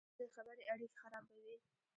[0.15, 1.55] بدې خبرې اړیکې خرابوي